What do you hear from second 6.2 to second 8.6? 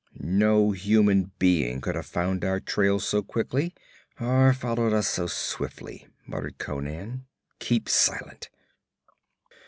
muttered Conan. 'Keep silent.'